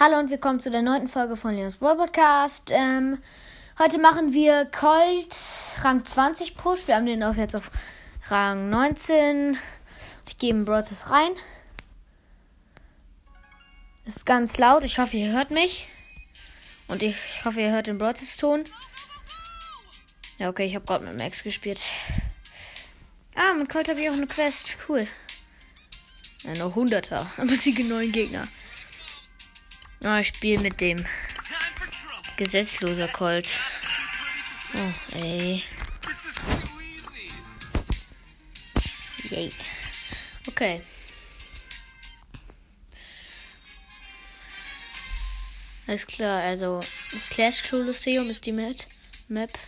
[0.00, 2.70] Hallo und willkommen zu der neunten Folge von Leons Brawl Podcast.
[2.70, 3.18] Ähm,
[3.80, 5.34] heute machen wir Colt
[5.82, 6.86] Rang 20 Push.
[6.86, 7.72] Wir haben den auf jetzt auf
[8.28, 9.58] Rang 19.
[10.28, 11.32] Ich gebe Brothers rein.
[14.04, 14.84] Ist ganz laut.
[14.84, 15.88] Ich hoffe, ihr hört mich.
[16.86, 18.62] Und ich hoffe, ihr hört den Brothers Ton.
[20.38, 21.84] Ja, okay, ich habe gerade mit Max gespielt.
[23.34, 24.76] Ah, mit Colt habe ich auch eine Quest.
[24.88, 25.08] Cool.
[26.44, 27.26] Ja, noch 100er.
[27.36, 28.46] Aber siege neuen Gegner.
[30.02, 31.04] Ah, ich spiele mit dem
[32.36, 33.46] gesetzloser Colt.
[34.74, 35.64] Oh, ey.
[39.30, 39.52] Yay.
[40.46, 40.82] Okay.
[45.88, 46.80] Alles klar, also
[47.12, 48.76] das Clash Colosseum ist die Map.
[49.28, 49.58] Map.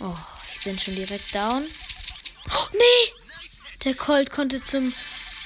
[0.00, 0.16] Oh,
[0.52, 1.66] ich bin schon direkt down.
[2.48, 3.12] Oh, nee!
[3.84, 4.94] Der Colt konnte zum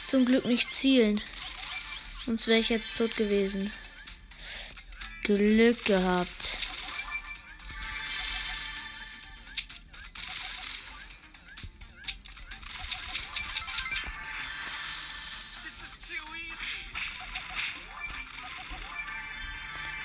[0.06, 1.20] zum Glück nicht zielen.
[2.24, 3.72] Sonst wäre ich jetzt tot gewesen.
[5.24, 6.58] Glück gehabt.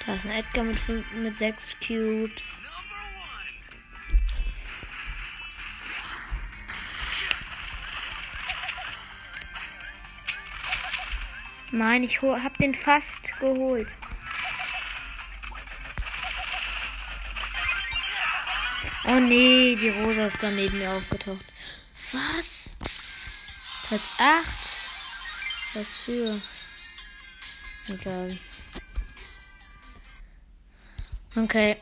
[0.06, 2.61] Da ist ein Edgar mit, fünf, mit sechs Cubes.
[11.72, 13.88] Nein, ich hab den fast geholt.
[19.08, 21.46] Oh nee, die Rosa ist dann neben mir aufgetaucht.
[22.12, 22.72] Was?
[23.88, 24.46] Platz 8?
[25.74, 26.42] Was für?
[27.88, 28.38] Egal.
[31.36, 31.78] Okay.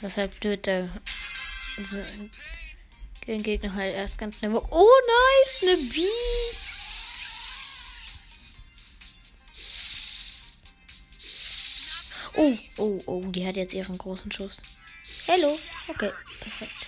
[0.00, 0.88] Deshalb blöd der
[1.76, 2.02] also,
[3.26, 4.54] den Gegner halt erst ganz schnell.
[4.54, 4.90] Oh
[5.42, 6.02] nice, eine B.
[12.44, 14.60] Oh, oh, oh, die hat jetzt ihren großen Schuss.
[15.28, 15.58] Hallo.
[15.88, 16.86] Okay, perfekt.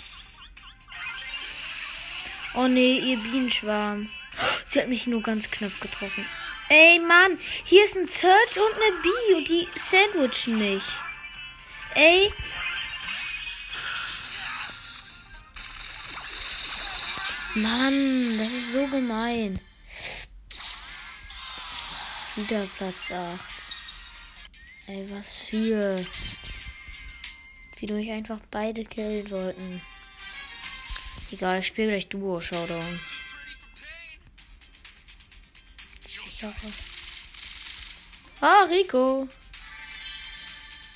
[2.56, 4.06] Oh nee, ihr Bienenschwarm.
[4.66, 6.26] Sie hat mich nur ganz knapp getroffen.
[6.69, 10.82] Ey, Mann, hier ist ein Search und eine Bee und die sandwichen mich.
[11.94, 12.31] Ey.
[17.54, 19.58] Mann, das ist so gemein.
[22.34, 23.56] Wieder Platz 8.
[24.88, 26.04] Ey, was für.
[27.78, 29.82] Wie durch einfach beide killen wollten.
[31.32, 33.00] Egal, ich spiele gleich Duo Showdown.
[36.06, 36.54] Sicher.
[38.41, 39.28] Ah, Rico.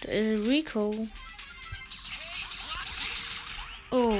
[0.02, 1.08] Da ist Rico.
[3.90, 4.18] Oh.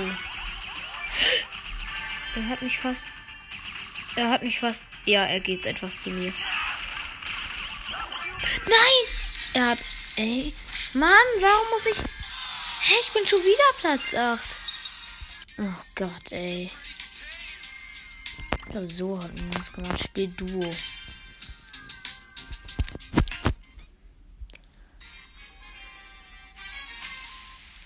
[2.36, 3.04] Er hat mich fast.
[4.16, 4.84] Er hat mich fast.
[5.06, 6.32] Ja, er geht's einfach zu mir.
[8.66, 9.09] Nein!
[9.60, 9.78] Er hat.
[10.16, 10.54] Ey.
[10.94, 11.10] Mann,
[11.40, 11.98] warum muss ich.
[11.98, 14.42] Hä, ich bin schon wieder Platz 8.
[15.58, 16.70] Oh Gott, ey.
[18.70, 20.02] Aber so hat man das gemacht.
[20.02, 20.74] Spiel Duo.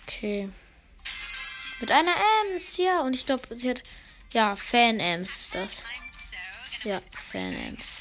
[0.06, 0.48] Okay.
[1.80, 2.14] Mit einer
[2.52, 3.00] Ems, ja.
[3.00, 3.82] Und ich glaube, sie hat.
[4.32, 5.84] Ja, Fan-Ems ist das.
[6.84, 7.02] Ja,
[7.32, 7.98] Fan-Ems.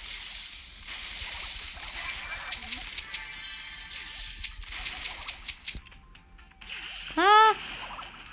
[7.16, 7.56] Ah,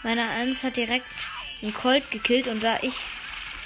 [0.03, 1.07] meine Ems hat direkt
[1.63, 2.95] einen Colt gekillt und da ich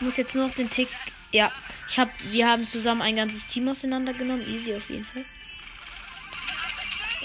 [0.00, 0.88] muss jetzt nur noch den Tick.
[1.32, 1.50] Ja,
[1.88, 4.46] ich hab, wir haben zusammen ein ganzes Team auseinandergenommen.
[4.46, 5.24] Easy auf jeden Fall.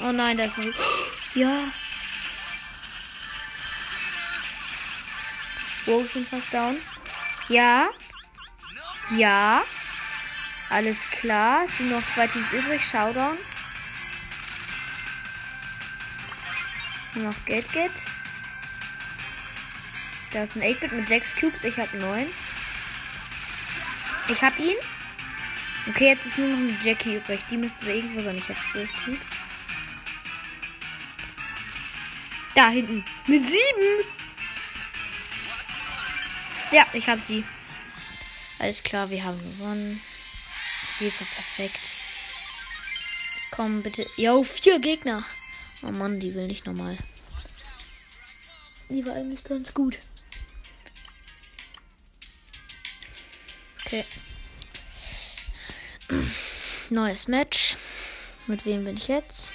[0.03, 0.65] Oh nein, da ist noch.
[1.35, 1.63] Ja.
[5.85, 6.75] Wo ich bin fast down.
[7.49, 7.87] Ja.
[9.15, 9.61] Ja.
[10.71, 11.63] Alles klar.
[11.65, 12.83] Es sind noch zwei Teams übrig.
[12.83, 13.37] Showdown.
[17.23, 17.91] Noch Geld geht.
[20.31, 21.63] Da ist ein 8-Bit mit 6 Cubes.
[21.63, 22.27] Ich habe 9.
[24.29, 24.77] Ich habe ihn.
[25.87, 27.39] Okay, jetzt ist nur noch eine Jackie übrig.
[27.49, 28.37] Die müsste irgendwo sein.
[28.37, 29.19] Ich habe 12 Cubes.
[32.55, 33.03] Da hinten.
[33.27, 33.59] Mit 7.
[36.71, 37.43] Ja, ich habe sie.
[38.59, 40.01] Alles klar, wir haben gewonnen.
[40.99, 41.95] Hilfe, perfekt.
[43.51, 44.05] Komm, bitte.
[44.17, 45.25] Yo, vier Gegner.
[45.81, 46.97] Oh Mann, die will nicht nochmal.
[48.89, 49.99] Die war eigentlich ganz gut.
[53.85, 54.03] Okay.
[56.89, 57.77] Neues Match.
[58.47, 59.51] Mit wem bin ich jetzt?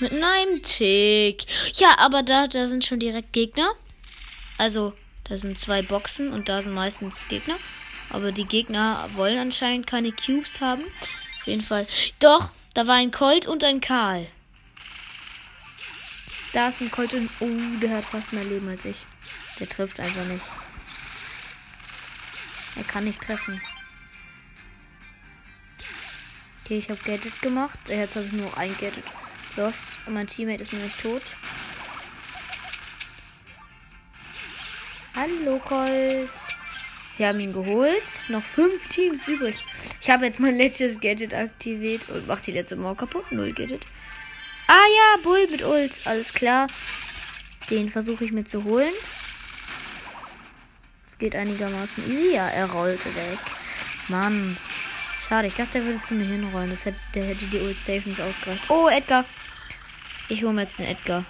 [0.00, 1.46] Mit einem Tick.
[1.76, 3.72] Ja, aber da, da sind schon direkt Gegner.
[4.58, 4.92] Also,
[5.28, 7.56] Da sind zwei Boxen und da sind meistens Gegner.
[8.10, 10.84] Aber die Gegner wollen anscheinend keine Cubes haben.
[10.84, 11.86] Auf jeden Fall.
[12.20, 14.26] Doch, da war ein Colt und ein Karl.
[16.52, 17.30] Da ist ein Colt und.
[17.40, 17.48] Oh,
[17.80, 18.98] der hat fast mehr Leben als ich.
[19.58, 20.44] Der trifft einfach nicht.
[22.76, 23.58] Er kann nicht treffen.
[26.64, 27.78] Okay, ich habe Gadget gemacht.
[27.88, 29.04] Jetzt habe ich nur ein Gadget
[29.56, 29.96] lost.
[30.04, 31.22] Und mein Teammate ist nämlich tot.
[35.14, 36.55] Hallo, Colt.
[37.16, 38.02] Wir haben ihn geholt.
[38.28, 39.56] Noch fünf Teams übrig.
[40.00, 43.30] Ich habe jetzt mein letztes Gadget aktiviert und mache die letzte Mauer kaputt.
[43.32, 43.86] Null Gadget.
[44.68, 46.00] Ah ja, Bull mit Ult.
[46.06, 46.66] Alles klar.
[47.70, 48.92] Den versuche ich mir zu holen.
[51.06, 52.34] Es geht einigermaßen easy.
[52.34, 53.38] Ja, er rollte weg.
[54.08, 54.56] Mann.
[55.26, 56.70] Schade, ich dachte, er würde zu mir hinrollen.
[56.70, 58.68] Das hätte, der hätte die Ult safe nicht ausgereicht.
[58.68, 59.24] Oh, Edgar.
[60.28, 61.24] Ich hole mir jetzt den Edgar.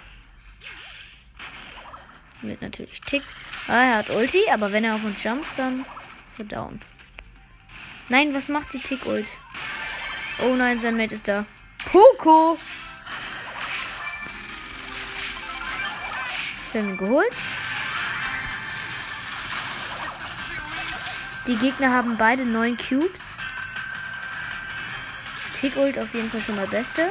[2.41, 3.23] Mit natürlich Tick.
[3.67, 5.85] Ah, er hat Ulti, aber wenn er auf uns jumps, dann
[6.27, 6.79] ist er down.
[8.07, 9.27] Nein, was macht die Tick-Ult?
[10.39, 11.45] Oh nein, sein Mate ist da.
[11.91, 12.57] Poco!
[16.73, 17.33] Ihn geholt.
[21.47, 23.21] Die Gegner haben beide neun Cubes.
[25.53, 27.09] Tick-Ult auf jeden Fall schon mal beste.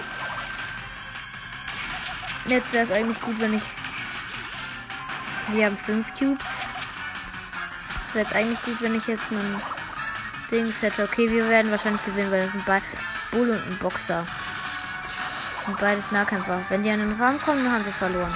[2.46, 3.62] Jetzt wäre es eigentlich gut, wenn ich
[5.52, 6.44] wir haben fünf Cubes.
[8.08, 9.62] Es wäre jetzt eigentlich gut, wenn ich jetzt ein
[10.50, 11.04] Ding hätte.
[11.04, 12.98] Okay, wir werden wahrscheinlich gewinnen, weil das sind beides
[13.30, 14.26] Bull und ein Boxer.
[15.56, 16.62] Das sind beides Nahkämpfer.
[16.68, 18.34] Wenn die an den Raum kommen, dann haben wir verloren.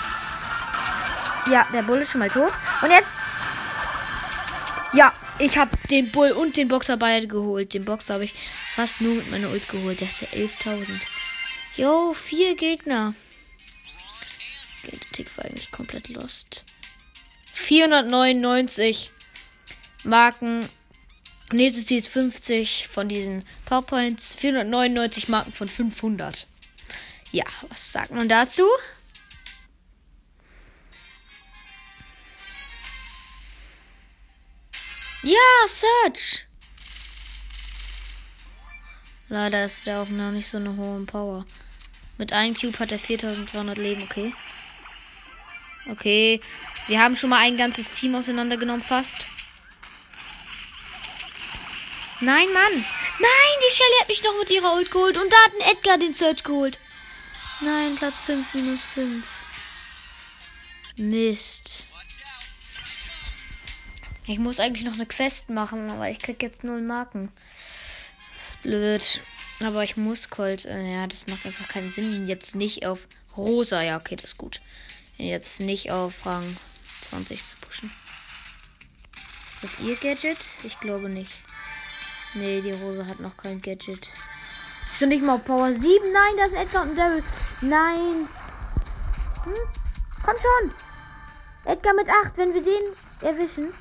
[1.50, 2.52] Ja, der Bull ist schon mal tot.
[2.82, 3.12] Und jetzt.
[4.92, 7.72] Ja, ich habe den Bull und den Boxer beide geholt.
[7.74, 8.34] Den Boxer habe ich
[8.74, 10.00] fast nur mit meiner Ult geholt.
[10.00, 11.00] Der hatte 11.000.
[11.76, 13.14] Jo, vier Gegner.
[15.16, 16.64] Der war eigentlich komplett lost.
[17.60, 19.12] 499
[20.04, 20.68] Marken.
[21.52, 24.34] Nächstes Ziel ist 50 von diesen PowerPoints.
[24.34, 26.46] 499 Marken von 500.
[27.32, 28.64] Ja, was sagt man dazu?
[35.22, 36.46] Ja, Search.
[39.28, 41.46] Leider ist der noch nicht so eine hohe Power.
[42.18, 44.32] Mit einem Cube hat er 4300 Leben, okay.
[45.90, 46.40] Okay.
[46.90, 49.24] Wir haben schon mal ein ganzes Team auseinandergenommen, fast.
[52.20, 52.72] Nein, Mann.
[52.72, 55.16] Nein, die Shelly hat mich noch mit ihrer Ult geholt.
[55.16, 56.80] Und da hat ein Edgar den Search geholt.
[57.60, 59.24] Nein, Platz 5 minus 5.
[60.96, 61.86] Mist.
[64.26, 67.30] Ich muss eigentlich noch eine Quest machen, aber ich krieg jetzt null Marken.
[68.34, 69.20] Das ist blöd.
[69.60, 70.64] Aber ich muss Colt.
[70.64, 73.06] Äh, ja, das macht einfach keinen Sinn, jetzt nicht auf
[73.36, 73.80] rosa.
[73.80, 74.60] Ja, okay, das ist gut
[75.28, 76.56] jetzt nicht auf Rang
[77.00, 77.90] 20 zu pushen.
[79.46, 80.38] Ist das ihr Gadget?
[80.62, 81.32] Ich glaube nicht.
[82.34, 84.08] Nee, die Rose hat noch kein Gadget.
[84.92, 85.84] Ist doch nicht mal auf Power 7.
[85.84, 87.22] Nein, das ist Edgar und Daryl.
[87.60, 88.28] Nein.
[89.44, 89.54] Hm?
[90.24, 90.70] Komm schon.
[91.64, 92.82] Edgar mit 8, wenn wir den
[93.20, 93.72] erwischen.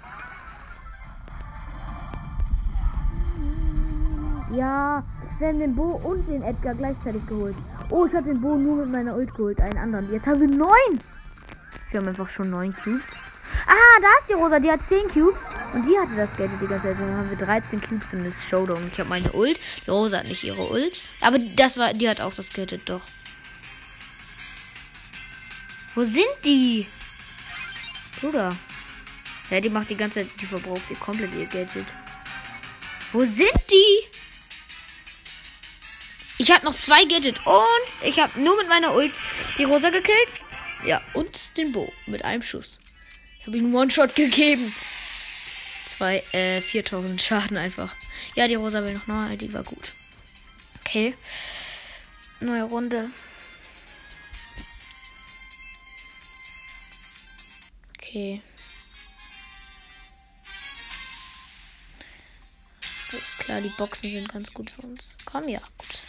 [4.51, 5.03] Ja,
[5.37, 7.55] wir haben den Bo und den Edgar gleichzeitig geholt.
[7.89, 10.11] Oh, ich habe den Bo nur mit meiner Ult geholt, einen anderen.
[10.11, 10.99] Jetzt haben wir neun.
[11.91, 13.01] Wir haben einfach schon 9 Cubes.
[13.65, 15.39] Ah, da ist die Rosa, die hat 10 Cubes.
[15.73, 16.99] Und die hatte das Geld die ganze Zeit.
[16.99, 18.89] Dann haben wir 13 Cubes in das Showdown.
[18.91, 19.59] Ich habe meine Ult.
[19.85, 21.03] Die Rosa hat nicht ihre Ult.
[21.21, 23.01] Aber das war, die hat auch das Gadget, doch.
[25.95, 26.87] Wo sind die?
[28.21, 28.55] Bruder.
[29.49, 31.87] Ja, die macht die ganze Zeit, die verbraucht die komplett ihr Gadget.
[33.11, 34.05] Wo sind die?
[36.37, 39.13] Ich habe noch zwei Gadget und ich habe nur mit meiner Ult
[39.57, 40.48] die Rosa gekillt.
[40.85, 42.79] Ja, und den Bo mit einem Schuss.
[43.39, 44.73] Ich habe ihm One-Shot gegeben.
[45.87, 47.95] Zwei, äh, 4000 Schaden einfach.
[48.35, 49.93] Ja, die Rosa will noch neu, die war gut.
[50.81, 51.15] Okay.
[52.39, 53.09] Neue Runde.
[57.97, 58.41] Okay.
[63.11, 65.17] Ist klar, die Boxen sind ganz gut für uns.
[65.25, 65.99] Komm, ja, gut.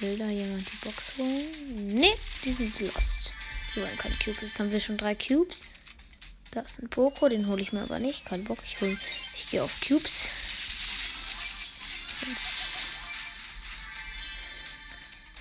[0.00, 1.94] Will da jemand die Box holen?
[1.94, 2.14] Ne,
[2.44, 3.17] die sind lost.
[3.74, 4.38] Die wollen kein Cube.
[4.40, 5.62] Jetzt haben wir schon drei Cubes.
[6.50, 8.24] Da ist ein Poco, den hole ich mir aber nicht.
[8.24, 8.58] Kein Bock.
[8.64, 8.76] Ich.
[9.34, 10.30] Ich gehe auf Cubes.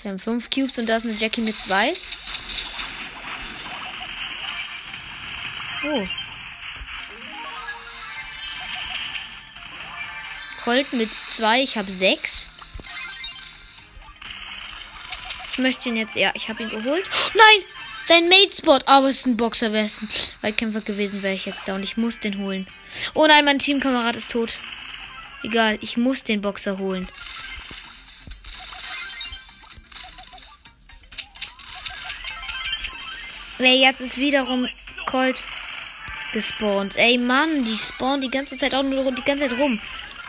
[0.02, 1.94] Wir haben fünf Cubes und da ist eine Jackie mit zwei.
[5.86, 6.08] Oh.
[10.64, 12.48] Colt mit zwei, ich habe sechs.
[15.54, 16.16] Ich möchte ihn jetzt.
[16.16, 17.10] Ja, ich habe ihn geholt.
[17.34, 17.77] Nein!
[18.08, 18.80] Sein Mate-Spot.
[18.86, 19.74] Aber es ist ein Boxer.
[19.74, 20.10] Wäre es ein
[20.42, 21.76] Weitkämpfer gewesen, wäre ich jetzt da.
[21.76, 22.66] Und ich muss den holen.
[23.14, 24.50] Oh nein, mein Teamkamerad ist tot.
[25.44, 27.08] Egal, ich muss den Boxer holen.
[33.60, 34.70] Ey, jetzt ist wiederum
[35.08, 35.36] Colt
[36.32, 36.96] gespawnt.
[36.96, 39.80] Ey, Mann, die spawnen die ganze Zeit auch nur die ganze Zeit rum.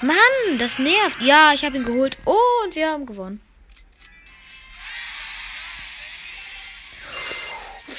[0.02, 1.20] Mann, das nervt.
[1.20, 2.18] Ja, ich habe ihn geholt.
[2.24, 3.40] Oh, und wir haben gewonnen.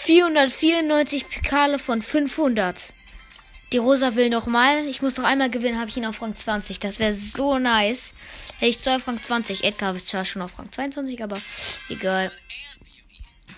[0.10, 2.94] 494 Pikale von 500.
[3.72, 4.88] Die Rosa will noch mal.
[4.88, 6.80] Ich muss noch einmal gewinnen, habe ich ihn auf Rang 20.
[6.80, 8.16] Das wäre so nice.
[8.58, 9.63] Hätte ich zwei auf Rang 20.
[9.63, 11.39] Edgar ist zwar schon auf Rang 22, aber
[11.89, 12.32] egal.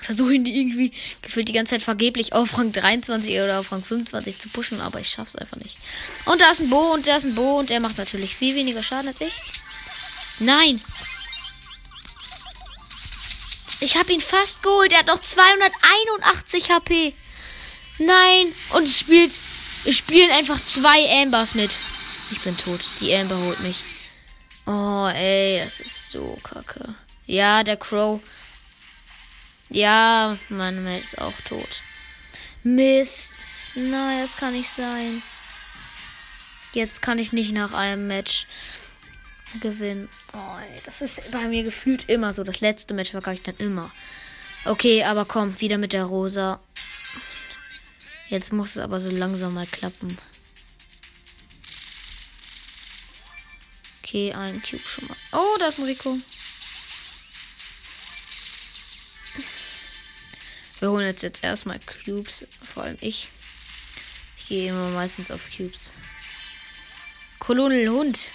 [0.02, 0.92] Versuche ihn irgendwie
[1.22, 5.00] gefühlt die ganze Zeit vergeblich auf Rang 23 oder auf Rang 25 zu pushen, aber
[5.00, 5.78] ich schaff's einfach nicht.
[6.26, 8.56] Und da ist ein Bo und da ist ein Bo und der macht natürlich viel
[8.56, 9.34] weniger Schaden als ich.
[10.40, 10.82] Nein!
[13.82, 14.94] Ich habe ihn fast geholt.
[14.94, 17.14] Er hat noch 281 HP.
[18.00, 18.54] Nein!
[18.74, 19.34] Und es spielt
[19.84, 21.72] es spielen einfach zwei Ambers mit.
[22.32, 22.82] Ich bin tot.
[23.00, 23.84] Die Amber holt mich.
[24.68, 26.94] Oh, ey, das ist so kacke.
[27.26, 28.22] Ja, der Crow.
[29.70, 31.82] Ja, mein Mate ist auch tot.
[32.64, 33.36] Mist.
[33.76, 35.24] Nein, das kann nicht sein.
[36.74, 38.46] Jetzt kann ich nicht nach einem Match
[39.60, 40.10] gewinnen.
[40.34, 42.44] Oh, ey, das ist bei mir gefühlt immer so.
[42.44, 43.92] Das letzte Match verkaufe ich dann immer.
[44.66, 46.60] Okay, aber komm, wieder mit der Rosa.
[48.30, 50.18] Jetzt muss es aber so langsam mal klappen.
[54.04, 55.18] Okay, ein Cube schon mal.
[55.32, 56.18] Oh, da ist ein Rico.
[60.80, 62.46] Wir holen jetzt, jetzt erstmal Cubes.
[62.62, 63.30] Vor allem ich.
[64.38, 65.94] Ich gehe immer meistens auf Cubes.
[67.40, 68.30] Kolonel Hund.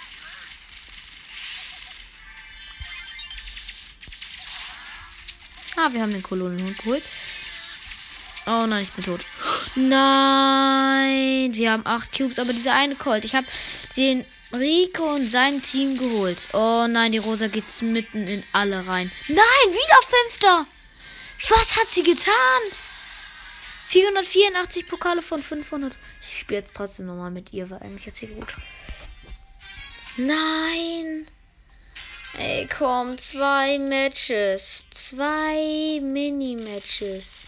[5.87, 7.05] Ah, wir haben den Kolonenhund geholt.
[8.45, 9.21] Oh nein, ich bin tot.
[9.77, 13.25] Nein, wir haben acht Cubes, aber dieser eine Colt.
[13.25, 13.47] Ich habe
[13.97, 16.49] den Rico und sein Team geholt.
[16.55, 19.13] Oh nein, die Rosa geht mitten in alle rein.
[19.29, 20.67] Nein, wieder Fünfter.
[21.51, 22.33] Was hat sie getan?
[23.87, 25.97] 484 Pokale von 500.
[26.21, 28.57] Ich spiele jetzt trotzdem nochmal mit ihr, weil eigentlich ist sie gut.
[30.17, 31.29] Nein.
[32.35, 34.87] Ey, komm, zwei Matches.
[34.91, 37.47] Zwei Mini-Matches.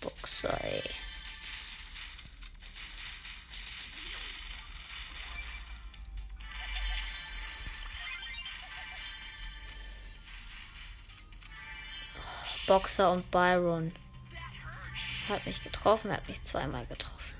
[0.00, 0.82] Boxei.
[12.68, 13.92] Boxer und Byron.
[15.28, 17.34] Hat mich getroffen, hat mich zweimal getroffen.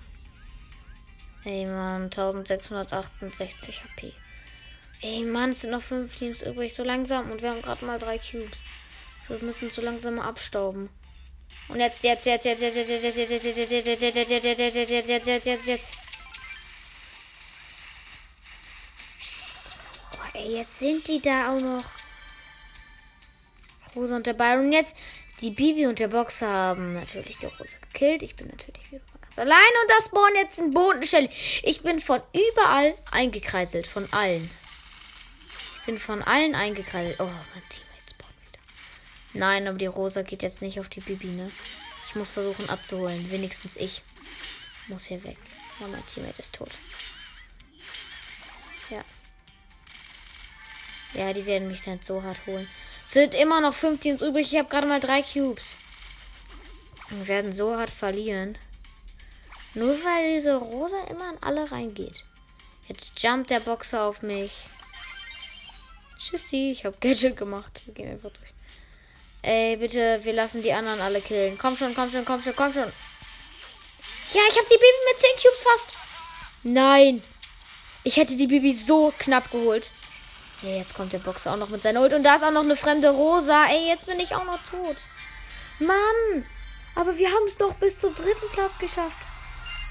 [1.44, 4.14] Ey Mann, 1668 HP.
[5.00, 7.98] Ey Mann, es sind noch fünf Teams übrig, so langsam und wir haben gerade mal
[7.98, 8.64] drei Cubes.
[9.28, 10.88] Wir müssen so langsam mal abstauben.
[11.68, 15.08] Und jetzt, jetzt, jetzt, jetzt, jetzt, jetzt, jetzt, jetzt, jetzt, jetzt, jetzt, jetzt, jetzt, jetzt,
[15.08, 15.92] jetzt, jetzt, jetzt, jetzt.
[20.14, 21.84] Oh, jetzt da auch noch.
[23.94, 24.72] Rosa und der Byron.
[24.72, 24.96] Jetzt
[25.40, 28.22] die Bibi und der Boxer haben natürlich die Rosa gekillt.
[28.22, 31.28] Ich bin natürlich wieder ganz allein und das spawnen jetzt ein Bodenstelle.
[31.62, 33.86] Ich bin von überall eingekreiselt.
[33.86, 34.50] Von allen.
[35.88, 37.18] Bin von allen eingekreiselt.
[37.18, 37.84] Oh, mein Team.
[39.32, 41.50] Nein, aber die Rosa geht jetzt nicht auf die Bibi, ne?
[42.06, 43.30] Ich muss versuchen abzuholen.
[43.30, 44.02] Wenigstens ich.
[44.88, 45.38] Muss hier weg.
[45.80, 46.68] Ja, mein Teammate ist tot.
[48.90, 49.00] Ja.
[51.14, 52.68] Ja, die werden mich dann so hart holen.
[53.06, 54.52] Sind immer noch fünf Teams übrig.
[54.52, 55.78] Ich habe gerade mal drei Cubes.
[57.08, 58.58] Wir werden so hart verlieren.
[59.72, 62.26] Nur weil diese Rosa immer an alle reingeht.
[62.88, 64.68] Jetzt jumpt der Boxer auf mich.
[66.18, 67.80] Tschüssi, ich habe Gadget gemacht.
[67.86, 68.52] Wir gehen einfach durch.
[69.42, 71.56] Ey, bitte, wir lassen die anderen alle killen.
[71.58, 72.82] Komm schon, komm schon, komm schon, komm schon.
[74.32, 75.92] Ja, ich habe die Bibi mit 10 Cubes fast.
[76.64, 77.22] Nein.
[78.04, 79.90] Ich hätte die Bibi so knapp geholt.
[80.62, 82.12] Ja, jetzt kommt der Boxer auch noch mit seiner Ult.
[82.12, 83.66] Und da ist auch noch eine fremde Rosa.
[83.66, 84.96] Ey, jetzt bin ich auch noch tot.
[85.78, 86.44] Mann.
[86.96, 89.16] Aber wir haben es doch bis zum dritten Platz geschafft.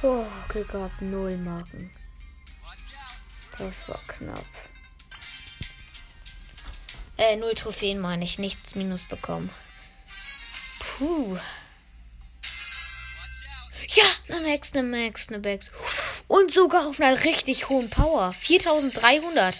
[0.03, 1.01] Oh, Glück gehabt.
[1.01, 1.89] Null Marken.
[3.57, 4.45] Das war knapp.
[7.17, 8.39] Äh, null Trophäen meine ich.
[8.39, 9.49] Nichts minus bekommen.
[10.79, 11.37] Puh.
[13.89, 15.71] Ja, eine Max, eine Max, eine Max.
[16.27, 18.33] Und sogar auf einer richtig hohen Power.
[18.33, 19.55] 4300.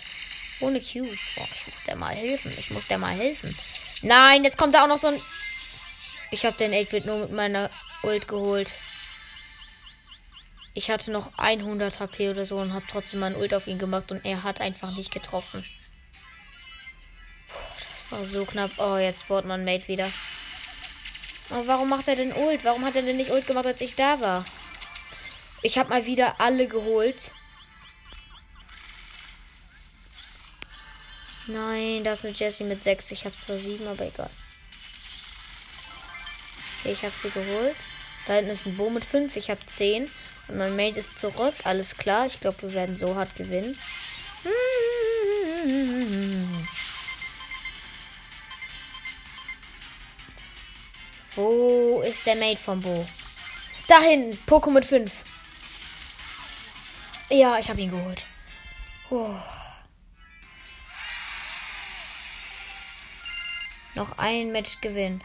[0.60, 1.04] Ohne Q.
[1.36, 2.54] Boah, ich muss der mal helfen.
[2.58, 3.56] Ich muss der mal helfen.
[4.02, 5.22] Nein, jetzt kommt da auch noch so ein.
[6.32, 7.70] Ich habe den 8-Bit nur mit meiner
[8.04, 8.78] Ult geholt.
[10.74, 14.12] Ich hatte noch 100 HP oder so und habe trotzdem meinen Ult auf ihn gemacht
[14.12, 15.66] und er hat einfach nicht getroffen.
[18.10, 18.72] War so knapp.
[18.78, 20.10] Oh, jetzt baut man Mate wieder.
[21.50, 22.64] Aber warum macht er denn Ult?
[22.64, 24.46] Warum hat er denn nicht Ult gemacht, als ich da war?
[25.62, 27.32] Ich habe mal wieder alle geholt.
[31.48, 33.12] Nein, das eine Jessie mit 6.
[33.12, 34.30] Ich habe zwar 7, aber egal.
[36.80, 37.76] Okay, ich habe sie geholt.
[38.28, 39.36] Da hinten ist ein Bo mit 5.
[39.36, 40.10] Ich habe 10.
[40.50, 41.56] Und mein Mate ist zurück.
[41.64, 42.26] Alles klar.
[42.26, 43.78] Ich glaube, wir werden so hart gewinnen.
[51.38, 53.08] Wo ist der Mate von Bo?
[53.88, 54.74] Da hinten.
[54.74, 55.12] Mit 5.
[57.30, 58.26] Ja, ich habe ihn geholt.
[59.12, 59.36] Oh.
[63.94, 65.24] Noch ein Match gewinnen.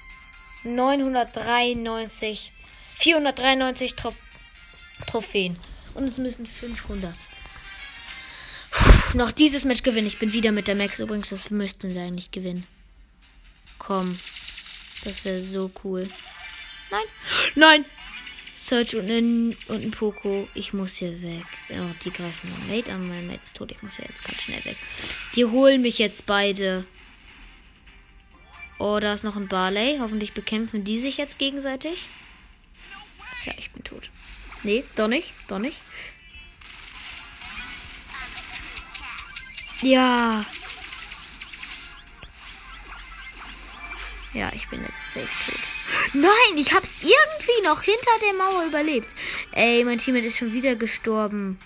[0.64, 2.52] 993.
[2.90, 4.14] 493 Tro
[5.06, 5.58] Trophäen.
[5.94, 7.14] Und es müssen 500.
[8.70, 10.06] Puh, noch dieses Match gewinnen.
[10.06, 11.00] Ich bin wieder mit der Max.
[11.00, 12.66] Übrigens, das müssten wir eigentlich gewinnen.
[13.78, 14.18] Komm.
[15.04, 16.08] Das wäre so cool.
[16.90, 17.04] Nein.
[17.54, 17.84] Nein.
[18.60, 20.48] Search und ein, und ein Poco.
[20.54, 21.44] Ich muss hier weg.
[21.70, 23.08] Oh, die greifen mein Mate an.
[23.08, 23.72] Mein Mate ist tot.
[23.72, 24.76] Ich muss ja jetzt ganz schnell weg.
[25.34, 26.84] Die holen mich jetzt beide.
[28.78, 29.98] Oh, da ist noch ein Barley.
[29.98, 32.08] Hoffentlich bekämpfen die sich jetzt gegenseitig.
[33.44, 34.10] Ja, ich bin tot.
[34.62, 35.32] Nee, doch nicht.
[35.48, 35.78] Doch nicht.
[39.82, 40.44] Ja.
[44.34, 46.14] Ja, ich bin jetzt safe tot.
[46.14, 49.14] Nein, ich hab's irgendwie noch hinter der Mauer überlebt.
[49.52, 51.58] Ey, mein Teammate ist schon wieder gestorben.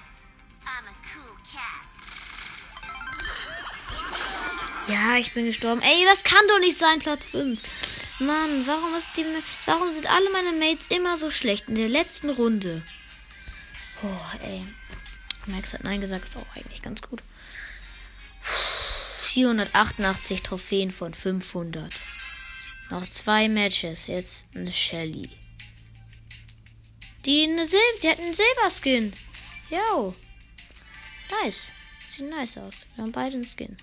[4.89, 5.83] Ja, ich bin gestorben.
[5.83, 7.59] Ey, das kann doch nicht sein, Platz 5.
[8.21, 9.25] Mann, warum ist die.
[9.67, 12.83] Warum sind alle meine Mates immer so schlecht in der letzten Runde?
[14.03, 14.65] Oh, ey.
[15.47, 17.23] Max hat Nein gesagt, ist auch eigentlich ganz gut.
[19.35, 21.93] 488 Trophäen von 500.
[22.91, 24.07] Noch zwei Matches.
[24.07, 25.31] Jetzt eine Shelly.
[27.25, 29.13] Die, eine Sil die hat einen Silberskin.
[29.71, 30.15] Yo.
[31.43, 31.69] Nice.
[32.09, 32.75] Sieht nice aus.
[32.95, 33.77] Wir haben beide einen Skin.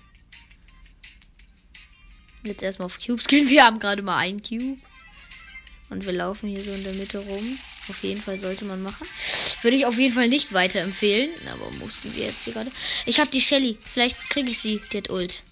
[2.42, 3.48] Jetzt erstmal auf Cubes gehen.
[3.48, 4.78] Wir haben gerade mal einen Cube.
[5.90, 7.58] Und wir laufen hier so in der Mitte rum.
[7.88, 9.06] Auf jeden Fall sollte man machen.
[9.62, 11.30] Würde ich auf jeden Fall nicht weiterempfehlen.
[11.52, 12.72] Aber mussten wir jetzt hier gerade.
[13.04, 13.78] Ich habe die Shelly.
[13.80, 14.80] Vielleicht kriege ich sie.
[14.90, 15.42] Die hat Ult.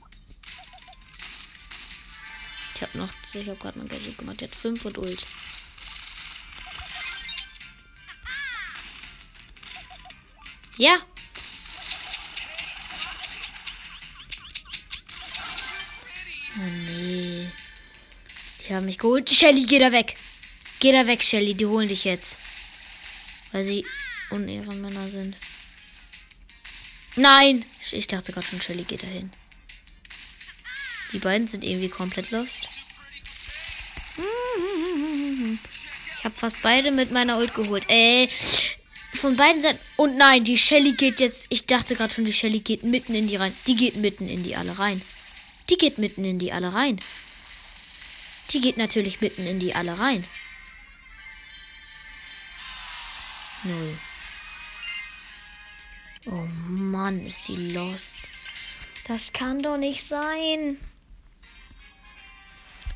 [2.83, 3.13] Ich habe noch.
[3.33, 4.41] Ich habe gerade mal Gadget gemacht.
[4.41, 5.25] Die hat 5 und Ult.
[10.79, 10.99] Ja.
[16.59, 17.49] Oh nee.
[18.67, 19.31] Die haben mich geholt.
[19.31, 20.17] Shelly, geh da weg.
[20.81, 21.55] Geh da weg, Shelly.
[21.55, 22.37] Die holen dich jetzt.
[23.53, 23.87] Weil sie
[24.31, 25.37] Unehrenmänner sind.
[27.15, 27.65] Nein!
[27.93, 29.31] Ich dachte gerade schon, Shelly geht dahin.
[31.13, 32.72] Die beiden sind irgendwie komplett lost.
[36.23, 37.85] Ich habe fast beide mit meiner Ult geholt.
[37.89, 38.29] Ey,
[39.15, 39.81] von beiden Seiten.
[39.97, 41.47] Und nein, die Shelly geht jetzt.
[41.49, 43.53] Ich dachte gerade schon, die Shelly geht mitten in die rein.
[43.67, 45.03] Die geht mitten in die alle rein.
[45.69, 47.01] Die geht mitten in die alle rein.
[48.53, 50.25] Die geht natürlich mitten in die alle rein.
[53.65, 53.99] Null.
[56.27, 58.19] Oh Mann, ist die lost.
[59.09, 60.77] Das kann doch nicht sein.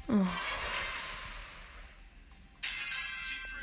[0.06, 0.24] Oh.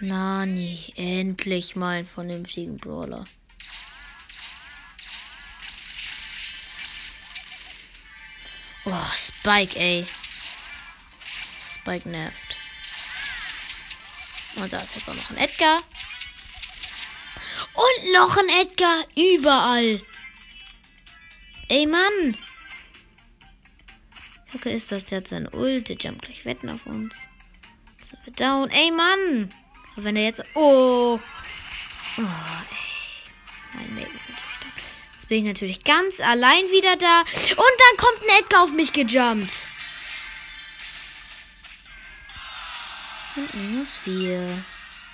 [0.03, 3.23] Nani, endlich mal einen vernünftigen Brawler.
[8.83, 10.05] Oh, Spike, ey.
[11.73, 12.57] Spike nervt.
[14.57, 15.81] Und da ist jetzt auch noch ein Edgar.
[17.73, 19.05] Und noch ein Edgar.
[19.15, 20.01] Überall.
[21.69, 22.37] Ey, Mann.
[24.51, 25.09] Kacke ist das.
[25.13, 25.87] Hat seine Ult.
[25.87, 27.15] Der jumpt gleich wetten auf uns.
[28.01, 28.69] So, down.
[28.69, 29.49] Ey, Mann.
[29.95, 30.43] Und wenn er jetzt.
[30.55, 31.19] Oh.
[32.17, 32.83] Oh, ey.
[33.73, 34.67] Mein Mate ist natürlich da.
[35.13, 37.21] Jetzt bin ich natürlich ganz allein wieder da.
[37.21, 39.67] Und dann kommt ein Edgar auf mich gejumpt.
[43.35, 44.63] Und minus 4.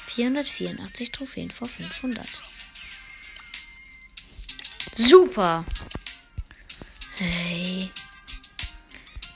[0.07, 2.25] 484 Trophäen vor 500.
[4.95, 5.63] Super.
[7.17, 7.89] Hey.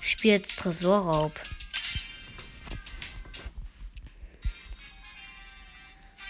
[0.01, 1.39] Ich spiele jetzt Tresorraub.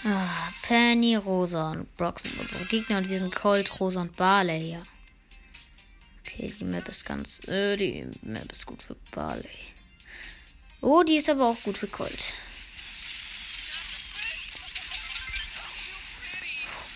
[0.05, 4.59] Ah, Penny, Rosa und Brock sind unsere Gegner und wir sind Colt, Rosa und Barley
[4.59, 4.83] hier.
[6.21, 7.39] Okay, die Map ist ganz.
[7.47, 9.47] Äh, die Map ist gut für Barley.
[10.81, 12.33] Oh, die ist aber auch gut für Colt.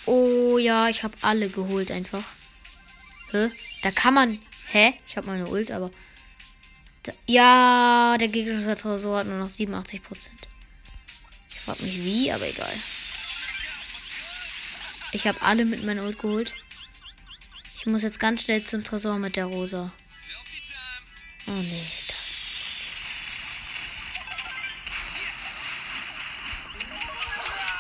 [0.06, 2.26] Oh ja, ich habe alle geholt einfach.
[3.32, 3.50] Hä?
[3.84, 4.40] Da kann man.
[4.68, 4.94] Hä?
[5.08, 5.92] Ich habe meine Ult, aber.
[7.04, 10.02] Da, ja, der gegnerische Tresor hat nur noch 87%.
[11.64, 12.74] frag mich wie, aber egal.
[15.12, 16.54] Ich habe alle mit meiner Ult geholt.
[17.78, 19.92] Ich muss jetzt ganz schnell zum Tresor mit der Rosa.
[21.48, 22.18] Oh nee, das.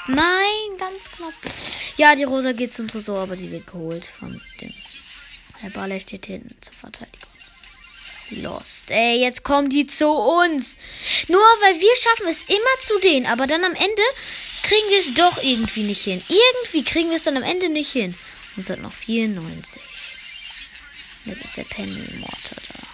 [0.07, 1.33] Nein, ganz knapp.
[1.97, 4.73] Ja, die Rosa geht zum Tresor, aber sie wird geholt von dem.
[5.59, 7.36] Herr Baller steht hinten zur Verteidigung.
[8.31, 8.91] Lost.
[8.91, 10.77] Ey, jetzt kommen die zu uns.
[11.27, 14.01] Nur weil wir schaffen es immer zu denen, aber dann am Ende
[14.63, 16.21] kriegen wir es doch irgendwie nicht hin.
[16.27, 18.15] Irgendwie kriegen wir es dann am Ende nicht hin.
[18.55, 19.81] Und es hat noch 94.
[21.25, 22.87] Jetzt ist der Penny Mortar da.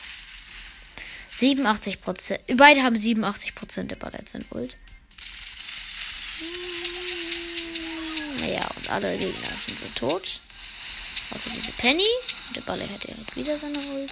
[1.36, 2.42] 87 Prozent.
[2.56, 4.78] Beide haben 87 Prozent der Ballett sind Ult.
[8.40, 10.40] Naja, und alle Gegner sind so tot.
[11.32, 12.08] Außer diese Penny.
[12.56, 14.12] Der Baller hat direkt wieder seine Ult.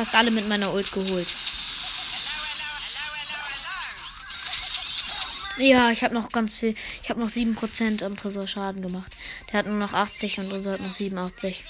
[0.00, 1.28] Fast alle mit meiner Ult geholt.
[5.58, 6.74] Ja, ich habe noch ganz viel.
[7.02, 9.12] Ich habe noch 7% am Tresor Schaden gemacht.
[9.52, 11.66] Der hat nur noch 80 und unser hat noch 87.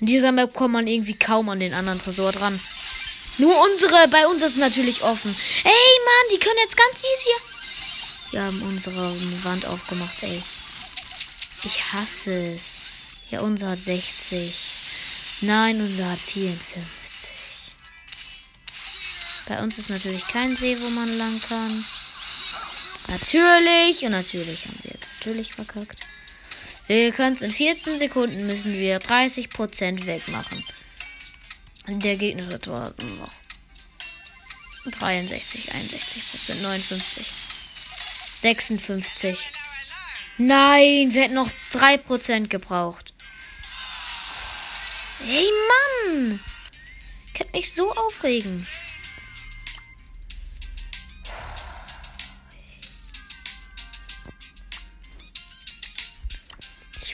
[0.00, 2.60] In dieser Map kommt man irgendwie kaum an den anderen Tresor dran.
[3.38, 5.34] Nur unsere, bei uns ist natürlich offen.
[5.64, 8.32] Ey, Mann, die können jetzt ganz easy.
[8.32, 10.42] Wir haben unsere Wand aufgemacht, ey.
[11.64, 12.76] Ich hasse es.
[13.30, 14.54] Ja, unser hat 60.
[15.40, 16.99] Nein, unser hat 54.
[19.50, 21.84] Bei uns ist natürlich kein See, wo man lang kann.
[23.08, 24.04] Natürlich.
[24.04, 25.98] Und natürlich haben wir jetzt natürlich verkackt.
[26.86, 30.64] Wir können es in 14 Sekunden müssen wir 30% wegmachen.
[31.88, 32.92] Der Gegner hat noch
[34.92, 37.26] 63, 61% 59,
[38.38, 39.50] 56.
[40.38, 43.14] Nein, wir hätten noch 3% gebraucht.
[45.18, 45.48] Hey
[46.06, 46.38] Mann!
[47.26, 48.68] Ich kann mich so aufregen.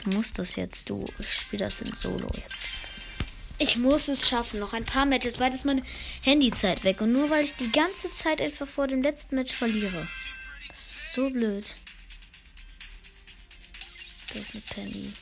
[0.07, 1.05] Muss das jetzt, du.
[1.19, 2.67] Ich spiele das in Solo jetzt.
[3.59, 4.59] Ich muss es schaffen.
[4.59, 5.83] Noch ein paar Matches, weil das meine
[6.21, 7.01] Handyzeit weg.
[7.01, 10.07] Und nur weil ich die ganze Zeit einfach vor dem letzten Match verliere.
[10.67, 11.75] Das ist so blöd.
[14.33, 15.13] Da ist eine Penny.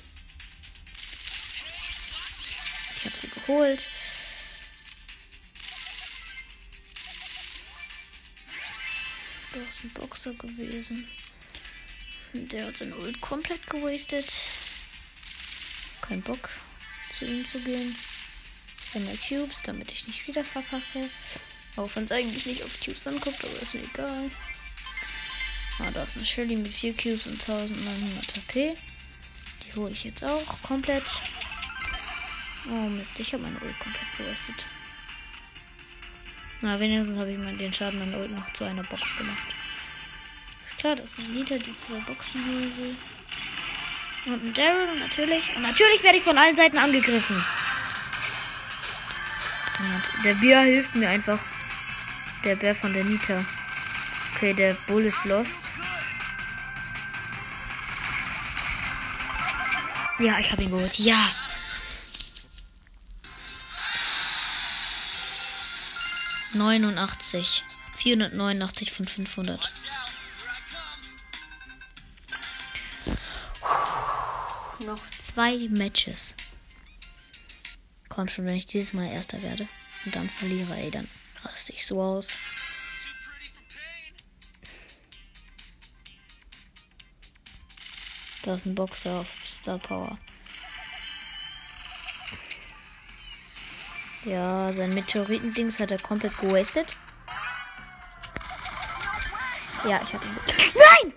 [2.98, 3.88] Ich habe sie geholt.
[9.54, 11.08] Da ist ein Boxer gewesen.
[12.34, 14.34] Der hat seine Ult komplett gewastet
[16.08, 16.50] keinen Bock,
[17.12, 17.96] zu ihm zu gehen.
[18.91, 21.10] Sammle Cubes, damit ich nicht wieder verkacke.
[21.76, 24.32] Auch wenn es eigentlich nicht auf Cubes anguckt, aber ist mir egal.
[25.80, 28.76] Ah, da ist eine Shelly mit 4 Cubes und 1900 HP.
[29.65, 31.04] Die hole ich jetzt auch komplett.
[32.70, 34.65] Oh Mist, ich habe meine Ult komplett gewastet.
[36.62, 39.54] Na, wenigstens habe ich mal den Schaden meiner Ult noch zu einer Box gemacht.
[40.65, 42.96] Ist klar, dass Liter die zwei Boxen hier will.
[44.26, 45.56] Und ein Daryl natürlich.
[45.56, 47.44] Und natürlich werde ich von allen Seiten angegriffen.
[49.80, 51.40] Und der Bär hilft mir einfach.
[52.44, 53.46] Der Bär von der Nita.
[54.36, 55.50] Okay, der Bull ist lost.
[60.20, 60.98] Ja, ich habe ihn geholt.
[60.98, 61.30] Ja.
[66.54, 67.64] Neunundachtzig.
[67.98, 69.60] 489 von 500.
[74.86, 76.36] noch zwei Matches.
[78.10, 79.67] Komm schon, wenn ich dieses Mal Erster werde
[80.06, 81.08] und dann verliere, ey, dann
[81.41, 82.32] raste ich so aus.
[88.43, 90.17] Da ist ein Boxer auf Star Power.
[94.24, 96.95] Ja, sein Meteoritendings hat er komplett gewastet.
[99.88, 100.36] Ja, ich habe ihn.
[100.76, 101.13] Nein!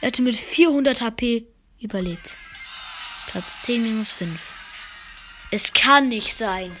[0.00, 1.46] Er hatte mit 400 HP
[1.80, 2.36] überlebt.
[3.26, 4.40] Platz 10 minus 5.
[5.50, 6.76] Es kann nicht sein.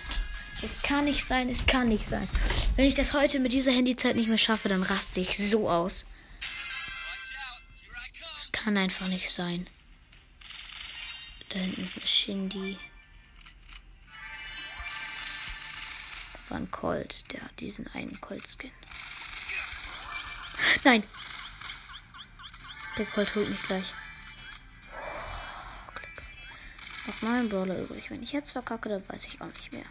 [0.62, 2.28] Es kann nicht sein, es kann nicht sein.
[2.76, 6.06] Wenn ich das heute mit dieser Handyzeit nicht mehr schaffe, dann raste ich so aus.
[8.36, 9.66] Es kann einfach nicht sein.
[11.48, 12.78] Da hinten ist eine Shindy.
[16.34, 18.70] Da war ein Colt, der hat diesen einen Colt-Skin.
[20.84, 21.02] Nein!
[22.98, 23.94] Der Colt holt mich gleich
[27.10, 28.10] noch neun Brawler übrig.
[28.10, 29.84] Wenn ich jetzt verkacke, dann weiß ich auch nicht mehr.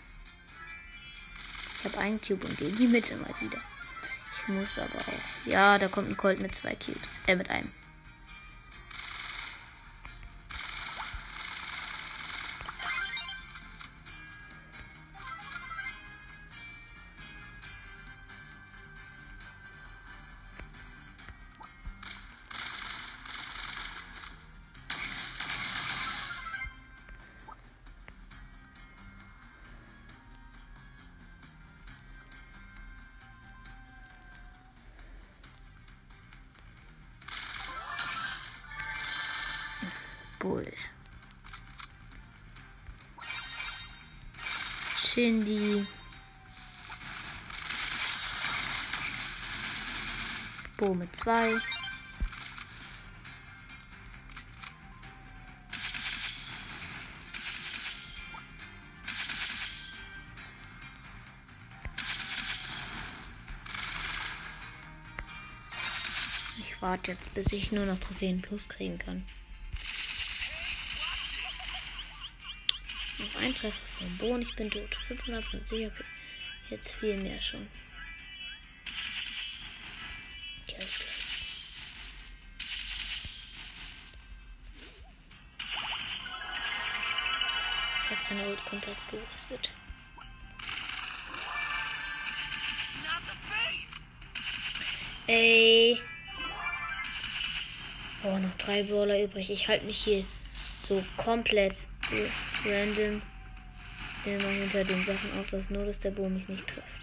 [1.77, 3.57] Ich habe einen Cube und gehe in die Mitte mal wieder.
[4.33, 5.45] Ich muss aber auch.
[5.45, 7.19] Ja, da kommt ein Colt mit zwei Cubes.
[7.27, 7.71] Äh, mit einem.
[40.39, 40.65] Bull.
[44.97, 45.85] Shindy.
[50.77, 51.57] Bo mit zwei.
[66.57, 69.25] Ich warte jetzt, bis ich nur noch Trophäen Plus kriegen kann.
[73.19, 74.41] Noch ein Treffer vom Boden.
[74.41, 74.95] Ich bin tot.
[74.95, 76.03] 550 HP.
[76.69, 77.67] Jetzt viel mehr schon.
[80.63, 80.99] Okay, alles.
[88.09, 89.71] Hat seine Ult komplett gerüstet.
[95.27, 96.01] Ey.
[98.23, 99.49] Oh, noch drei Brawler übrig.
[99.49, 100.25] Ich halte mich hier
[100.81, 101.87] so komplett
[102.65, 103.21] random
[104.25, 106.99] immer hinter den Sachen auf, dass nur, dass der Boom mich nicht trifft.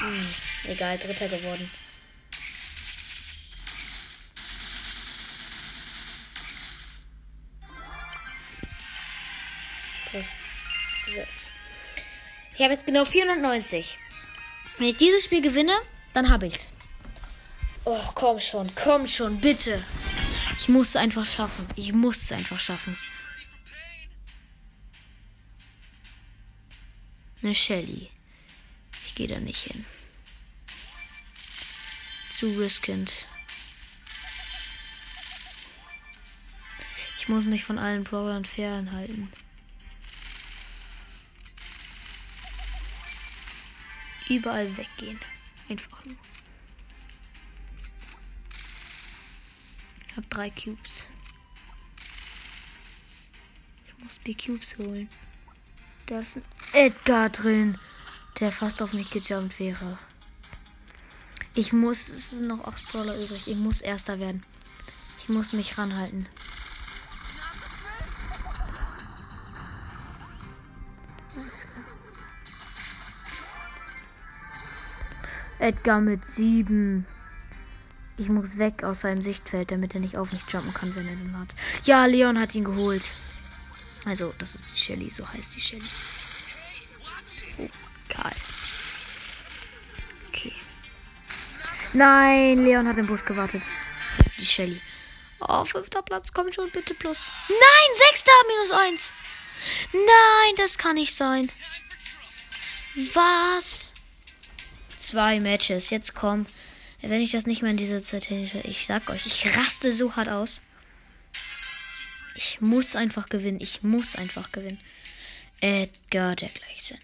[0.00, 0.26] Hm,
[0.64, 1.70] egal, dritter geworden.
[10.10, 10.26] Plus
[11.06, 11.28] 6.
[12.54, 13.98] Ich habe jetzt genau 490.
[14.78, 15.78] Wenn ich dieses Spiel gewinne,
[16.14, 16.72] dann habe ich's.
[17.84, 19.82] Oh, komm schon, komm schon, bitte.
[20.58, 21.66] Ich muss es einfach schaffen.
[21.76, 22.96] Ich muss es einfach schaffen.
[27.42, 28.08] Eine Shelly.
[29.04, 29.84] Ich gehe da nicht hin.
[32.32, 33.26] Zu riskant.
[37.18, 39.32] Ich muss mich von allen Brawlern fernhalten.
[44.28, 45.20] Überall weggehen.
[45.68, 46.16] Einfach nur.
[50.16, 51.08] Hab drei Cubes.
[53.86, 55.08] Ich muss B Cubes holen.
[56.12, 56.44] Da ist ein
[56.74, 57.78] Edgar drin,
[58.38, 59.96] der fast auf mich gejumpt wäre.
[61.54, 63.48] Ich muss, es sind noch 8 Dollar übrig.
[63.48, 64.42] Ich muss Erster werden.
[65.18, 66.26] Ich muss mich ranhalten.
[75.60, 77.06] Edgar mit 7.
[78.18, 81.16] Ich muss weg aus seinem Sichtfeld, damit er nicht auf mich jumpen kann, wenn er
[81.16, 81.48] den hat.
[81.84, 83.14] Ja, Leon hat ihn geholt.
[84.04, 85.84] Also, das ist die Shelly, so heißt die Shelly.
[87.58, 87.68] Oh,
[88.08, 88.32] Karl.
[90.28, 90.52] Okay.
[91.92, 93.62] Nein, Leon hat im Busch gewartet.
[94.18, 94.80] Das ist die Shelly.
[95.40, 97.28] Oh, fünfter Platz, komm schon, bitte plus.
[97.48, 99.12] Nein, sechster, minus eins.
[99.92, 101.48] Nein, das kann nicht sein.
[103.14, 103.92] Was?
[104.96, 106.46] Zwei Matches, jetzt komm.
[107.00, 110.14] Wenn ich das nicht mehr in dieser Zeit hätte, ich sag euch, ich raste so
[110.14, 110.60] hart aus.
[112.34, 113.60] Ich muss einfach gewinnen.
[113.60, 114.80] Ich muss einfach gewinnen.
[115.60, 116.98] Edgar, der gleich sein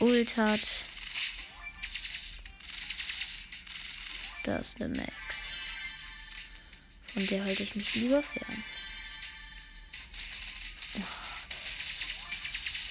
[0.00, 0.66] Ult hat.
[4.44, 5.12] Das ist eine Max.
[7.12, 8.64] Von der halte ich mich lieber fern.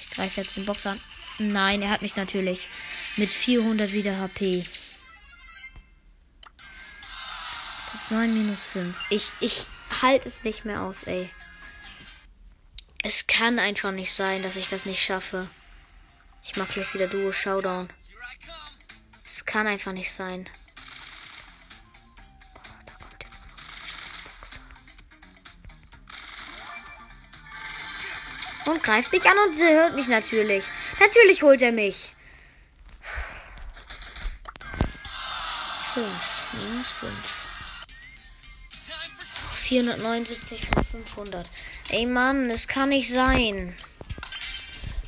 [0.03, 1.01] Ich greife jetzt den Boxer an.
[1.39, 2.67] Nein, er hat mich natürlich
[3.15, 4.65] mit 400 wieder HP.
[8.09, 8.97] 9 minus 5.
[9.09, 9.65] Ich, ich
[10.01, 11.29] halte es nicht mehr aus, ey.
[13.09, 15.49] Es kann einfach nicht sein, dass ich das nicht schaffe.
[16.43, 17.89] Ich mach gleich wieder Duo Showdown.
[19.23, 20.49] Es kann einfach nicht sein.
[28.65, 30.65] Und greift mich an und sie hört mich natürlich.
[30.99, 32.11] Natürlich holt er mich.
[35.93, 37.36] 5 minus 5.
[39.67, 41.51] 479 von 500.
[41.89, 43.75] Ey Mann, es kann nicht sein,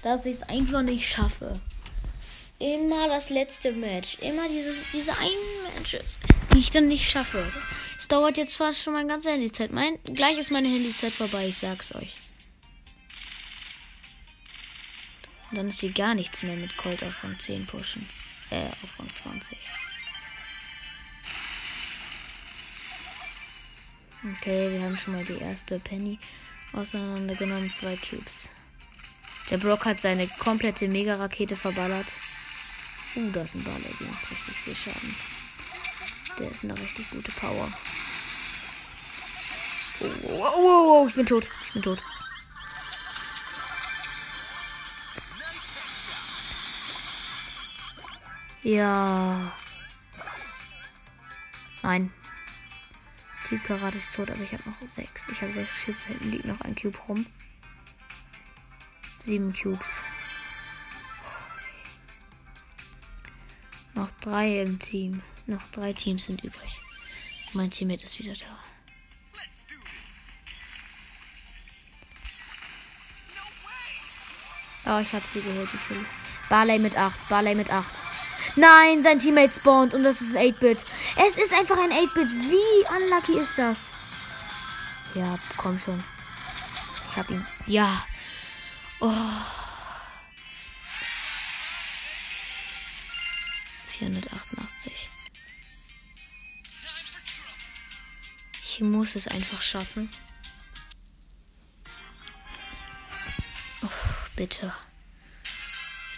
[0.04, 1.62] dass ich es einfach nicht schaffe.
[2.60, 4.18] Immer das letzte Match.
[4.20, 6.20] Immer dieses, diese einen Matches,
[6.54, 7.42] die ich dann nicht schaffe.
[7.98, 9.72] Es dauert jetzt fast schon meine ganze Handyzeit.
[9.72, 12.14] Mein, gleich ist meine Handyzeit vorbei, ich sag's euch.
[15.52, 18.08] Und dann ist hier gar nichts mehr mit Colt auf Rang 10 pushen.
[18.50, 19.58] Äh, auf Rang 20.
[24.22, 26.20] Okay, wir haben schon mal die erste Penny
[26.74, 27.72] auseinandergenommen.
[27.72, 28.50] Zwei Cubes.
[29.50, 32.12] Der Brock hat seine komplette Mega-Rakete verballert.
[33.16, 35.16] Uh, da ist ein Baller, der macht richtig viel Schaden.
[36.38, 37.72] Der ist eine richtig gute Power.
[40.02, 41.50] Oh, oh, oh, oh, ich bin tot.
[41.68, 42.02] Ich bin tot.
[48.64, 49.54] Ja.
[51.82, 52.12] Nein.
[53.50, 55.28] Typ Karat ist tot, aber ich habe noch sechs.
[55.28, 56.06] Ich habe sechs Cubes.
[56.06, 57.26] Hinten liegt noch ein Cube rum.
[59.18, 60.02] Sieben Cubes.
[63.96, 65.24] Noch drei im Team.
[65.48, 66.78] Noch drei Teams sind übrig.
[67.54, 68.60] Mein Teammate ist wieder da.
[74.86, 76.06] Oh, ich habe sie gehört, die Schule.
[76.50, 77.30] Barley mit 8.
[77.30, 78.09] Barley mit 8.
[78.60, 80.84] Nein, sein Teammate spawnt und das ist 8-Bit.
[81.26, 82.30] Es ist einfach ein 8-Bit.
[82.30, 83.92] Wie unlucky ist das?
[85.16, 86.04] Ja, komm schon.
[87.10, 87.46] Ich hab ihn.
[87.68, 88.06] Ja.
[89.00, 89.14] Oh.
[93.98, 95.10] 488.
[98.62, 100.10] Ich muss es einfach schaffen.
[103.84, 103.88] Oh,
[104.36, 104.74] bitte.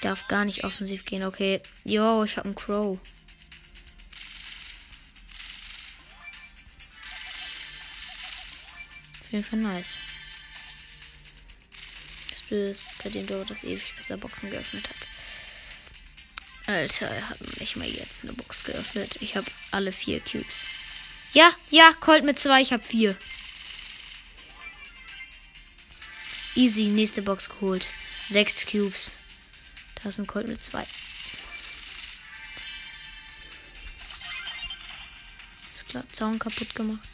[0.02, 1.24] Ich darf gar nicht offensiv gehen.
[1.24, 1.62] Okay.
[1.84, 2.98] Yo, ich habe einen Crow.
[9.20, 10.00] Auf jeden Fall nice.
[12.32, 15.08] Das Blöde ist bei dem Doro, das ewig bis er Boxen geöffnet hat.
[16.66, 19.18] Alter, er hat nicht mal jetzt eine Box geöffnet.
[19.20, 20.66] Ich habe alle vier Cubes.
[21.34, 23.16] Ja, ja, Colt mit zwei, ich habe vier.
[26.56, 27.88] Easy, nächste Box geholt.
[28.32, 29.12] Sechs Cubes.
[30.04, 30.86] Da ist ein Colt mit zwei.
[35.70, 37.08] Ist klar, Zaun kaputt gemacht.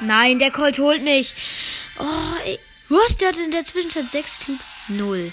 [0.00, 1.34] Nein, der Colt holt mich.
[1.98, 2.58] Oh, ey.
[2.88, 3.16] Was?
[3.16, 4.66] Der hat in der Zwischenzeit sechs Cubes.
[4.88, 5.32] Null.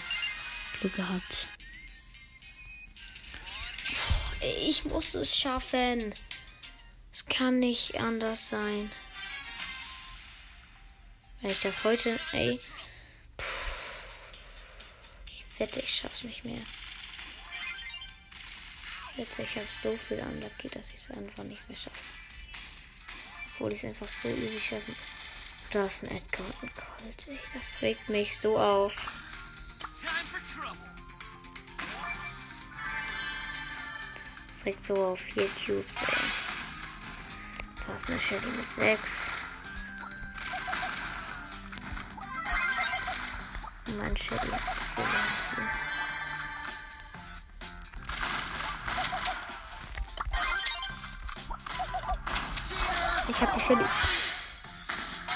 [0.79, 1.49] Glück gehabt.
[3.89, 6.13] Oh, ich muss es schaffen.
[7.11, 8.89] Es kann nicht anders sein.
[11.41, 12.19] Wenn ich das heute.
[12.33, 12.59] Ey.
[15.25, 16.61] Ich wette, ich schaff's nicht mehr.
[19.11, 21.97] Ich wette, ich habe so viel Unlucky, dass ich es einfach nicht mehr schaffe.
[23.55, 24.95] Obwohl ich es einfach so easy schaffen.
[25.71, 27.27] Da ist ein Edgar und ein Colt.
[27.27, 28.93] Ey, das regt mich so auf.
[34.47, 36.31] Das regt so auf vier Cubes, ey.
[37.87, 39.30] Da ist eine Shelly mit sechs.
[43.97, 44.51] Mein Shelly
[53.29, 53.85] Ich habe die Shelly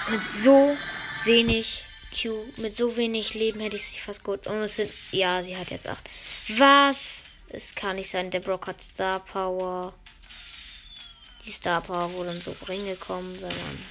[0.09, 0.77] mit so
[1.25, 4.47] wenig Q, mit so wenig Leben hätte ich sie fast gut.
[4.47, 6.09] Und es sind, ja, sie hat jetzt acht.
[6.57, 7.25] Was?
[7.49, 9.93] Es kann nicht sein, der Brock hat Star Power.
[11.45, 13.85] Die Star Power, wo dann so Ringe kommen, wenn man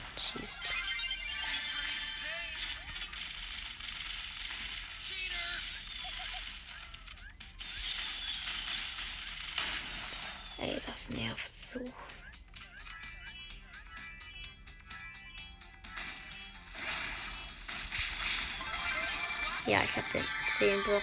[19.94, 21.02] ich habe den 10 Block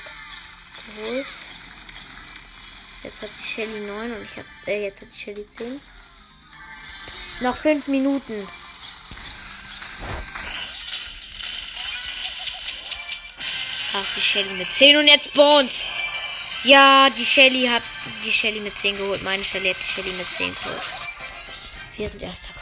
[0.96, 1.26] geholt.
[3.04, 5.80] Jetzt hat die Shelly 9 und ich habe äh, jetzt hat die Shelly 10.
[7.40, 8.48] Noch 5 Minuten.
[13.94, 15.72] Ach, die Shelly mit 10 und jetzt Bond.
[16.64, 17.84] Ja, die Shelly hat
[18.26, 19.24] die Shelly mit 10 geholt.
[19.24, 20.92] Meine Shelly hat die Shelly mit 10 geholt.
[21.96, 22.61] Wir sind erster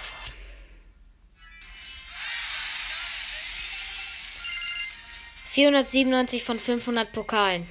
[5.60, 7.68] 497 von 500 Pokalen.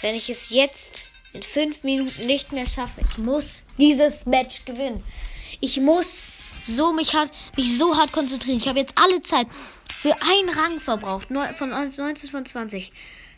[0.00, 5.04] Wenn ich es jetzt in 5 Minuten nicht mehr schaffe, ich muss dieses Match gewinnen.
[5.60, 6.28] Ich muss
[6.66, 8.56] so mich, hart, mich so hart konzentrieren.
[8.56, 9.48] Ich habe jetzt alle Zeit
[9.94, 11.28] für einen Rang verbraucht.
[11.58, 12.90] Von 19 von 20.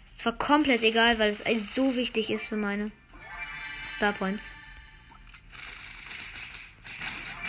[0.04, 2.92] Ist zwar komplett egal, weil es so wichtig ist für meine
[3.90, 4.52] Star Points.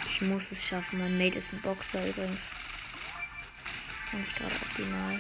[0.08, 0.98] Ich muss es schaffen.
[0.98, 2.50] Mein Mate ist ein Boxer übrigens.
[4.14, 5.20] Ich gerade optimal.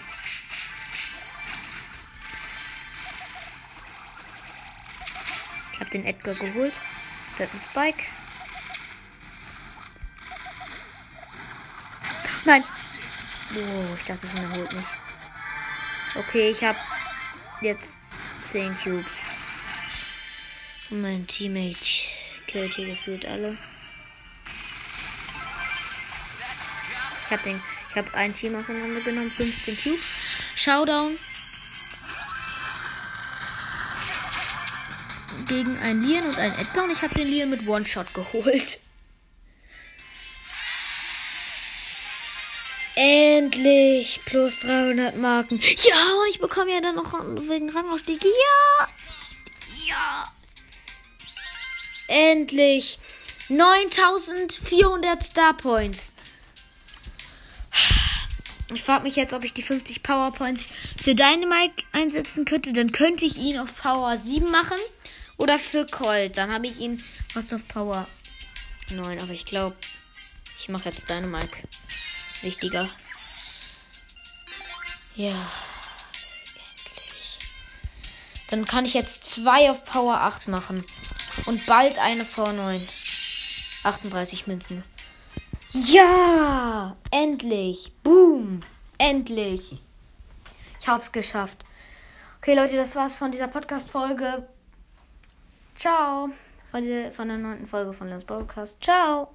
[5.74, 6.74] Ich habe den Edgar geholt.
[7.38, 8.04] Der hat einen Spike.
[12.46, 12.64] Nein.
[13.56, 14.86] Oh, ich dachte, es erholt mich.
[16.16, 16.78] Okay, ich habe
[17.62, 18.02] jetzt
[18.42, 19.28] 10 Cubes.
[20.90, 22.10] Und mein Teammate
[22.48, 23.58] killt hier gefühlt alle.
[27.26, 30.08] Ich habe den, ich habe ein Team auseinandergenommen, 15 Cubes.
[30.56, 31.18] Showdown.
[35.48, 38.80] Gegen einen Lian und einen Edgar und ich habe den Lian mit One-Shot geholt.
[42.96, 45.60] Endlich plus 300 Marken.
[45.60, 47.14] Ja, und ich bekomme ja dann noch
[47.50, 48.24] wegen Rangaufstieg.
[48.24, 48.88] Ja.
[49.88, 50.32] Ja.
[52.08, 53.00] Endlich.
[53.50, 56.14] 9400 Star Points.
[58.74, 60.70] Ich frage mich jetzt, ob ich die 50 Power Points
[61.02, 62.74] für Dynamite einsetzen könnte.
[62.74, 64.78] Dann könnte ich ihn auf Power 7 machen.
[65.44, 66.38] Oder für Colt.
[66.38, 68.08] Dann habe ich ihn fast auf Power
[68.90, 69.20] 9.
[69.20, 69.76] Aber ich glaube,
[70.58, 71.68] ich mache jetzt Dynamite
[72.44, 72.90] wichtiger.
[75.16, 75.36] Ja.
[76.86, 77.40] Endlich.
[78.52, 80.86] Dann kann ich jetzt zwei auf Power 8 machen.
[81.46, 82.88] Und bald eine Power 9.
[83.84, 84.82] 38 Münzen.
[85.74, 86.96] Ja!
[87.12, 87.92] Endlich!
[88.02, 88.62] Boom!
[88.98, 89.74] Endlich!
[90.80, 91.66] Ich hab's geschafft.
[92.38, 94.48] Okay, Leute, das war's von dieser Podcast-Folge.
[95.84, 96.30] Ciao!
[96.72, 98.82] Von der, neunten Folge von Lens Broadcast.
[98.82, 99.34] Ciao!